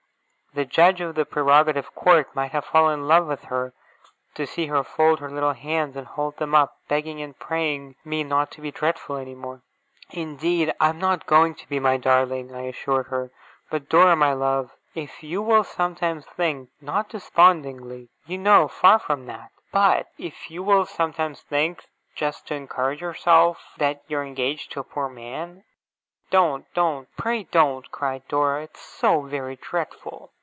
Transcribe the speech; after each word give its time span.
The 0.53 0.65
judge 0.65 0.99
of 0.99 1.15
the 1.15 1.23
Prerogative 1.23 1.95
Court 1.95 2.35
might 2.35 2.51
have 2.51 2.65
fallen 2.65 2.99
in 2.99 3.07
love 3.07 3.25
with 3.25 3.45
her, 3.45 3.71
to 4.35 4.45
see 4.45 4.65
her 4.65 4.83
fold 4.83 5.21
her 5.21 5.29
little 5.31 5.53
hands 5.53 5.95
and 5.95 6.05
hold 6.05 6.35
them 6.35 6.53
up, 6.53 6.75
begging 6.89 7.21
and 7.21 7.39
praying 7.39 7.95
me 8.03 8.25
not 8.25 8.51
to 8.51 8.61
be 8.61 8.69
dreadful 8.69 9.15
any 9.15 9.33
more. 9.33 9.61
'Indeed 10.09 10.73
I 10.77 10.89
am 10.89 10.99
not 10.99 11.25
going 11.25 11.55
to 11.55 11.69
be, 11.69 11.79
my 11.79 11.95
darling!' 11.95 12.53
I 12.53 12.63
assured 12.63 13.07
her. 13.07 13.31
'But, 13.69 13.87
Dora, 13.87 14.17
my 14.17 14.33
love, 14.33 14.75
if 14.93 15.23
you 15.23 15.41
will 15.41 15.63
sometimes 15.63 16.25
think, 16.25 16.67
not 16.81 17.07
despondingly, 17.07 18.09
you 18.25 18.37
know; 18.37 18.67
far 18.67 18.99
from 18.99 19.27
that! 19.27 19.51
but 19.71 20.07
if 20.17 20.51
you 20.51 20.63
will 20.63 20.85
sometimes 20.85 21.39
think 21.39 21.87
just 22.13 22.45
to 22.49 22.55
encourage 22.55 22.99
yourself 22.99 23.71
that 23.77 24.03
you 24.09 24.17
are 24.17 24.25
engaged 24.25 24.73
to 24.73 24.81
a 24.81 24.83
poor 24.83 25.07
man' 25.07 25.63
'Don't, 26.29 26.65
don't! 26.73 27.07
Pray 27.15 27.43
don't!' 27.45 27.89
cried 27.91 28.27
Dora. 28.27 28.63
'It's 28.63 28.81
so 28.81 29.21
very 29.21 29.55
dreadful! 29.55 30.31